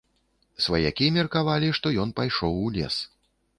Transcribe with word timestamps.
Сваякі 0.67 1.09
меркавалі, 1.17 1.69
што 1.81 1.93
ён 2.07 2.17
пайшоў 2.23 2.53
у 2.65 2.75
лес. 2.79 3.01